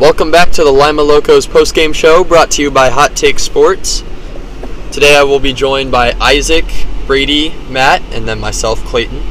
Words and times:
Welcome 0.00 0.32
back 0.32 0.50
to 0.50 0.64
the 0.64 0.72
Lima 0.72 1.02
Locos 1.02 1.46
post-game 1.46 1.92
show 1.92 2.24
brought 2.24 2.50
to 2.52 2.62
you 2.62 2.68
by 2.72 2.90
Hot 2.90 3.14
Take 3.14 3.38
Sports. 3.38 4.02
Today 4.90 5.16
I 5.16 5.22
will 5.22 5.38
be 5.38 5.52
joined 5.52 5.92
by 5.92 6.14
Isaac, 6.20 6.64
Brady, 7.06 7.54
Matt, 7.70 8.02
and 8.12 8.26
then 8.26 8.40
myself, 8.40 8.84
Clayton. 8.84 9.22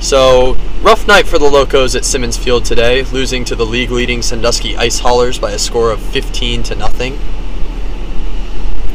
So, 0.00 0.56
rough 0.80 1.06
night 1.06 1.28
for 1.28 1.38
the 1.38 1.50
Locos 1.50 1.94
at 1.94 2.06
Simmons 2.06 2.38
Field 2.38 2.64
today, 2.64 3.02
losing 3.02 3.44
to 3.44 3.54
the 3.54 3.66
league-leading 3.66 4.22
Sandusky 4.22 4.74
Ice 4.78 5.00
Haulers 5.00 5.38
by 5.38 5.50
a 5.50 5.58
score 5.58 5.90
of 5.90 6.00
15 6.00 6.62
to 6.62 6.74
nothing. 6.74 7.18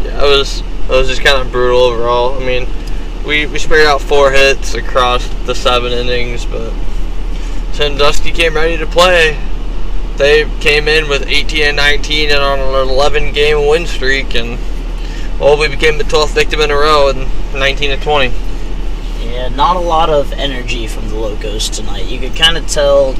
Yeah, 0.03 0.25
it 0.25 0.39
was 0.39 0.61
it 0.85 0.89
was 0.89 1.07
just 1.07 1.21
kind 1.21 1.39
of 1.39 1.51
brutal 1.51 1.81
overall. 1.81 2.41
I 2.41 2.43
mean, 2.43 2.67
we 3.27 3.45
we 3.45 3.59
sprayed 3.59 3.85
out 3.85 4.01
four 4.01 4.31
hits 4.31 4.73
across 4.73 5.27
the 5.45 5.53
seven 5.53 5.91
innings, 5.91 6.47
but 6.47 6.73
Sandusky 7.73 8.31
came 8.31 8.55
ready 8.55 8.75
to 8.77 8.87
play. 8.87 9.37
They 10.17 10.49
came 10.59 10.87
in 10.87 11.09
with 11.09 11.27
18 11.27 11.63
and 11.63 11.77
19 11.77 12.31
and 12.31 12.39
on 12.39 12.59
an 12.59 12.89
11 12.89 13.33
game 13.33 13.67
win 13.67 13.85
streak, 13.85 14.33
and 14.35 14.57
well, 15.39 15.57
we 15.59 15.67
became 15.67 15.97
the 15.97 16.05
12th 16.05 16.33
victim 16.33 16.61
in 16.61 16.71
a 16.71 16.75
row 16.75 17.09
in 17.09 17.27
19 17.59 17.97
to 17.97 18.03
20. 18.03 18.33
Yeah, 19.19 19.49
not 19.49 19.75
a 19.75 19.79
lot 19.79 20.09
of 20.09 20.31
energy 20.33 20.87
from 20.87 21.09
the 21.09 21.15
Locos 21.15 21.67
tonight. 21.67 22.05
You 22.05 22.19
could 22.19 22.35
kind 22.35 22.57
of 22.57 22.67
tell 22.67 23.15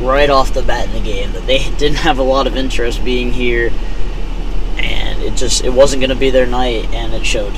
right 0.00 0.30
off 0.30 0.52
the 0.52 0.62
bat 0.62 0.88
in 0.88 0.94
the 0.94 1.00
game 1.00 1.32
that 1.32 1.46
they 1.46 1.70
didn't 1.78 1.98
have 1.98 2.18
a 2.18 2.22
lot 2.22 2.46
of 2.46 2.56
interest 2.56 3.04
being 3.04 3.32
here, 3.32 3.70
and 4.76 5.22
it 5.22 5.36
just 5.36 5.62
it 5.64 5.72
wasn't 5.72 6.00
going 6.00 6.10
to 6.10 6.16
be 6.16 6.30
their 6.30 6.46
night, 6.46 6.92
and 6.92 7.14
it 7.14 7.24
showed 7.24 7.54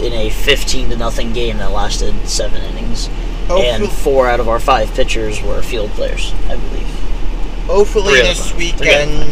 in 0.00 0.12
a 0.12 0.30
15 0.30 0.90
to 0.90 0.96
nothing 0.96 1.32
game 1.32 1.58
that 1.58 1.70
lasted 1.70 2.28
seven 2.28 2.62
innings. 2.62 3.08
Oh, 3.50 3.62
and 3.62 3.90
four 3.90 4.28
out 4.28 4.40
of 4.40 4.48
our 4.48 4.60
five 4.60 4.92
pitchers 4.94 5.40
were 5.40 5.62
field 5.62 5.90
players, 5.90 6.34
I 6.48 6.56
believe. 6.56 6.97
Hopefully 7.68 8.14
Three 8.14 8.22
this 8.22 8.54
weekend. 8.54 9.30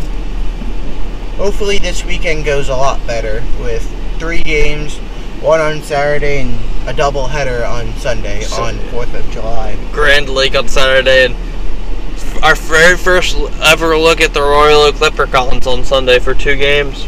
Hopefully 1.39 1.79
this 1.79 2.05
weekend 2.05 2.45
goes 2.45 2.69
a 2.69 2.77
lot 2.77 3.05
better 3.07 3.43
with 3.61 3.83
three 4.19 4.43
games, 4.43 4.99
one 5.41 5.59
on 5.59 5.81
Saturday 5.81 6.43
and 6.43 6.89
a 6.89 6.93
double 6.93 7.27
header 7.27 7.65
on 7.65 7.91
Sunday 7.95 8.45
on 8.53 8.79
Fourth 8.91 9.15
of 9.15 9.29
July. 9.31 9.79
Grand 9.91 10.29
Lake 10.29 10.55
on 10.55 10.69
Saturday, 10.69 11.25
and 11.25 11.35
our 12.45 12.55
very 12.55 12.99
first 12.99 13.37
ever 13.63 13.97
look 13.97 14.21
at 14.21 14.35
the 14.35 14.43
Royal 14.43 14.83
Oak 14.83 15.01
Leprechauns 15.01 15.67
on 15.67 15.83
Sunday 15.83 16.19
for 16.19 16.35
two 16.35 16.57
games. 16.57 17.07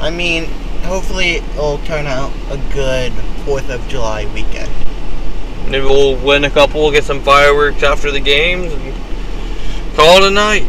I 0.00 0.08
mean, 0.08 0.46
hopefully 0.84 1.36
it'll 1.36 1.78
turn 1.78 2.06
out 2.06 2.32
a 2.48 2.56
good 2.72 3.12
Fourth 3.44 3.68
of 3.68 3.86
July 3.88 4.24
weekend. 4.32 4.72
Maybe 5.68 5.84
we'll 5.84 6.16
win 6.16 6.44
a 6.44 6.50
couple, 6.50 6.90
get 6.90 7.04
some 7.04 7.20
fireworks 7.20 7.82
after 7.82 8.10
the 8.10 8.20
games, 8.20 8.72
and 8.72 8.94
call 9.94 10.22
it 10.22 10.24
a 10.24 10.30
night. 10.30 10.64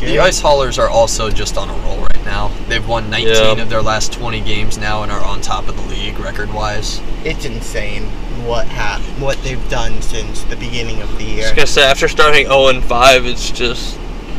The 0.00 0.18
Ice 0.18 0.40
Haulers 0.40 0.78
are 0.78 0.88
also 0.88 1.30
just 1.30 1.58
on 1.58 1.68
a 1.68 1.74
roll 1.84 1.98
right 1.98 2.24
now. 2.24 2.50
They've 2.68 2.86
won 2.86 3.10
19 3.10 3.28
Yeah. 3.34 3.62
of 3.62 3.68
their 3.68 3.82
last 3.82 4.12
20 4.12 4.40
games 4.40 4.78
now 4.78 5.02
and 5.02 5.12
are 5.12 5.22
on 5.22 5.42
top 5.42 5.68
of 5.68 5.76
the 5.76 5.82
league 5.94 6.18
record-wise. 6.18 7.00
It's 7.22 7.44
insane 7.44 8.04
what 8.46 8.66
hap- 8.68 9.02
what 9.18 9.42
they've 9.44 9.68
done 9.68 10.00
since 10.00 10.42
the 10.44 10.56
beginning 10.56 11.02
of 11.02 11.18
the 11.18 11.24
I 11.24 11.28
year. 11.28 11.42
was 11.42 11.52
gonna 11.52 11.66
say 11.66 11.82
after 11.84 12.08
starting 12.08 12.46
0 12.46 12.68
and 12.68 12.82
5, 12.82 13.26
it's 13.26 13.50
just 13.50 13.98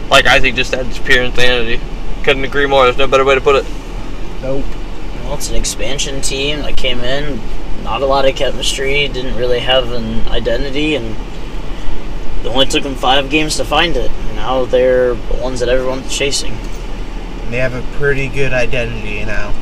like 0.10 0.26
I 0.26 0.40
think 0.40 0.56
just 0.56 0.72
that's 0.72 0.98
pure 0.98 1.22
insanity. 1.24 1.80
Couldn't 2.24 2.44
agree 2.44 2.66
more. 2.66 2.86
There's 2.86 2.98
no 2.98 3.06
better 3.08 3.24
way 3.24 3.36
to 3.36 3.42
put 3.42 3.56
it. 3.56 3.66
Nope. 4.42 4.64
Well, 5.26 5.36
it's 5.36 5.50
an 5.50 5.56
expansion 5.56 6.22
team 6.22 6.64
that 6.64 6.76
came 6.76 7.02
in, 7.02 7.40
not 7.84 8.02
a 8.02 8.06
lot 8.08 8.26
of 8.28 8.36
chemistry, 8.36 9.08
didn't 9.08 9.36
really 9.36 9.60
have 9.60 9.92
an 9.92 10.28
identity, 10.30 10.96
and 10.96 11.16
it 12.44 12.48
only 12.48 12.66
took 12.66 12.84
them 12.84 12.96
five 12.96 13.30
games 13.30 13.58
to 13.58 13.66
find 13.66 13.96
it. 13.96 14.12
Now 14.36 14.66
they're 14.66 15.14
the 15.14 15.38
ones 15.42 15.60
that 15.60 15.70
everyone's 15.70 16.16
chasing. 16.16 16.58
They 17.50 17.58
have 17.58 17.74
a 17.74 17.82
pretty 17.98 18.28
good 18.28 18.54
identity 18.54 19.24
now. 19.26 19.54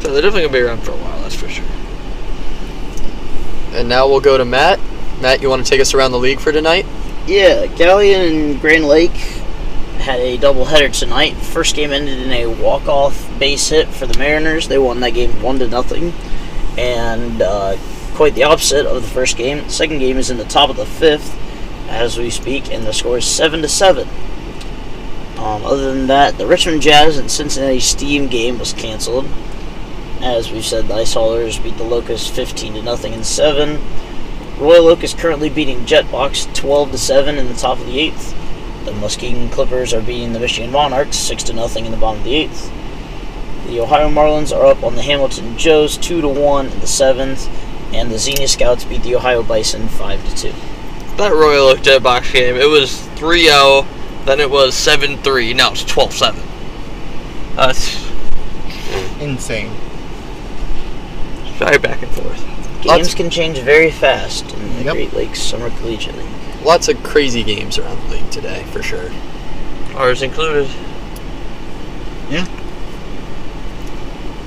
So 0.00 0.12
they're 0.12 0.22
definitely 0.22 0.42
gonna 0.42 0.52
be 0.52 0.60
around 0.60 0.82
for 0.82 0.92
a 0.92 0.96
while. 0.96 1.20
That's 1.22 1.34
for 1.34 1.48
sure. 1.48 1.64
And 3.78 3.88
now 3.88 4.08
we'll 4.08 4.20
go 4.20 4.36
to 4.36 4.44
Matt. 4.44 4.80
Matt, 5.20 5.40
you 5.40 5.48
want 5.48 5.64
to 5.64 5.70
take 5.70 5.80
us 5.80 5.94
around 5.94 6.12
the 6.12 6.18
league 6.18 6.40
for 6.40 6.52
tonight? 6.52 6.84
Yeah, 7.26 7.66
Galion 7.66 8.28
and 8.28 8.60
Grand 8.60 8.84
Lake 8.84 9.14
had 9.98 10.18
a 10.18 10.36
doubleheader 10.36 10.92
tonight. 10.98 11.34
First 11.36 11.76
game 11.76 11.92
ended 11.92 12.18
in 12.18 12.32
a 12.32 12.46
walk-off 12.46 13.30
base 13.38 13.68
hit 13.68 13.86
for 13.86 14.06
the 14.06 14.18
Mariners. 14.18 14.66
They 14.66 14.78
won 14.78 14.98
that 15.00 15.10
game 15.10 15.40
one 15.40 15.60
to 15.60 15.68
nothing, 15.68 16.12
and 16.76 17.40
uh, 17.40 17.76
quite 18.14 18.34
the 18.34 18.44
opposite 18.44 18.86
of 18.86 19.02
the 19.02 19.08
first 19.08 19.36
game. 19.36 19.58
The 19.58 19.70
second 19.70 19.98
game 19.98 20.16
is 20.16 20.30
in 20.30 20.36
the 20.36 20.44
top 20.44 20.70
of 20.70 20.76
the 20.76 20.86
fifth, 20.86 21.36
as 21.88 22.18
we 22.18 22.30
speak, 22.30 22.72
and 22.72 22.84
the 22.84 22.92
score 22.92 23.18
is 23.18 23.26
seven 23.26 23.62
to 23.62 23.68
seven. 23.68 24.08
Um, 25.38 25.64
other 25.64 25.92
than 25.92 26.06
that, 26.06 26.38
the 26.38 26.46
Richmond 26.46 26.82
Jazz 26.82 27.18
and 27.18 27.30
Cincinnati 27.30 27.80
Steam 27.80 28.28
game 28.28 28.58
was 28.58 28.72
canceled. 28.72 29.26
As 30.20 30.52
we've 30.52 30.64
said, 30.64 30.86
the 30.86 30.94
Ice 30.94 31.14
Haulers 31.14 31.58
beat 31.58 31.76
the 31.76 31.82
Locos 31.82 32.28
15 32.28 32.74
to 32.74 32.82
nothing 32.82 33.12
in 33.12 33.24
seven. 33.24 33.80
Royal 34.58 34.86
Oak 34.86 35.02
is 35.02 35.14
currently 35.14 35.48
beating 35.48 35.84
Jetbox 35.84 36.54
12 36.54 36.92
to 36.92 36.98
7 36.98 37.38
in 37.38 37.48
the 37.48 37.54
top 37.54 37.80
of 37.80 37.86
the 37.86 37.98
eighth. 37.98 38.32
The 38.84 38.92
Muskegon 38.92 39.48
Clippers 39.48 39.92
are 39.92 40.00
beating 40.00 40.32
the 40.32 40.38
Michigan 40.38 40.70
Monarchs 40.70 41.16
6 41.16 41.42
to 41.44 41.52
nothing 41.52 41.86
in 41.86 41.90
the 41.90 41.98
bottom 41.98 42.20
of 42.20 42.24
the 42.24 42.36
eighth. 42.36 42.70
The 43.66 43.80
Ohio 43.80 44.08
Marlins 44.08 44.56
are 44.56 44.66
up 44.66 44.84
on 44.84 44.94
the 44.94 45.02
Hamilton 45.02 45.58
Joes 45.58 45.96
2 45.96 46.20
to 46.20 46.28
1 46.28 46.66
in 46.66 46.80
the 46.80 46.86
seventh, 46.86 47.48
and 47.92 48.10
the 48.10 48.18
Xenia 48.18 48.48
Scouts 48.48 48.84
beat 48.84 49.02
the 49.02 49.14
Ohio 49.16 49.42
Bison 49.42 49.88
5 49.88 50.28
to 50.36 50.36
2. 50.52 50.52
That 51.16 51.32
Royal 51.32 51.68
Oak 51.68 52.02
box 52.02 52.32
game, 52.32 52.56
it 52.56 52.68
was 52.68 52.92
3-0, 53.16 53.86
then 54.24 54.40
it 54.40 54.50
was 54.50 54.74
7-3, 54.74 55.54
now 55.54 55.72
it's 55.72 55.84
12-7. 55.84 56.36
That's 57.56 57.96
Insane. 59.20 59.70
very 61.58 61.78
back 61.78 62.02
and 62.02 62.10
forth. 62.12 62.44
Games 62.82 62.86
Lots- 62.86 63.14
can 63.14 63.30
change 63.30 63.58
very 63.58 63.90
fast 63.90 64.50
in 64.52 64.76
the 64.78 64.84
Yep. 64.84 64.94
Great 64.94 65.12
Lakes 65.12 65.40
Summer 65.40 65.70
Collegiate 65.70 66.16
League. 66.16 66.26
Lots 66.64 66.88
of 66.88 67.00
crazy 67.02 67.42
games 67.44 67.78
around 67.78 68.00
the 68.08 68.16
league 68.16 68.30
today, 68.30 68.64
for 68.72 68.82
sure. 68.82 69.10
Ours 69.94 70.22
included. 70.22 70.68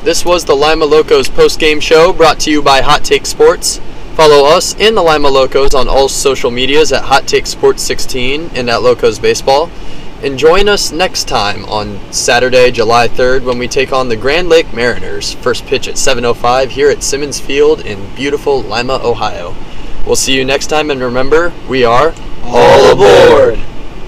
This 0.06 0.24
was 0.24 0.46
the 0.46 0.56
Lima 0.56 0.86
Locos 0.86 1.30
post-game 1.30 1.80
show 1.80 2.14
brought 2.14 2.40
to 2.42 2.52
you 2.52 2.62
by 2.62 2.82
Hot 2.82 3.04
Take 3.04 3.26
Sports. 3.26 3.82
Follow 4.14 4.46
us 4.46 4.76
and 4.80 4.96
the 4.96 5.02
Lima 5.02 5.30
Locos 5.30 5.74
on 5.74 5.90
all 5.90 6.10
social 6.10 6.52
medias 6.52 6.94
at 6.94 7.06
Hot 7.06 7.28
Take 7.28 7.48
Sports 7.48 7.82
16 7.82 8.52
and 8.54 8.70
at 8.70 8.84
Locos 8.84 9.18
Baseball. 9.18 9.72
And 10.22 10.38
join 10.38 10.70
us 10.70 10.92
next 10.92 11.28
time 11.28 11.66
on 11.66 12.00
Saturday, 12.14 12.70
July 12.70 13.08
3rd 13.08 13.46
when 13.46 13.58
we 13.58 13.68
take 13.68 13.92
on 13.92 14.08
the 14.08 14.16
Grand 14.16 14.48
Lake 14.48 14.72
Mariners. 14.76 15.34
First 15.34 15.66
pitch 15.66 15.88
at 15.88 15.96
7:05 15.96 16.70
here 16.70 16.92
at 16.92 17.02
Simmons 17.02 17.40
Field 17.40 17.84
in 17.84 18.14
beautiful 18.14 18.62
Lima, 18.62 19.00
Ohio. 19.04 19.56
We'll 20.06 20.16
see 20.16 20.38
you 20.38 20.46
next 20.46 20.68
time 20.68 20.92
and 20.92 21.02
remember, 21.02 21.52
we 21.68 21.84
are 21.84 22.14
all 22.44 22.92
aboard. 22.92 23.60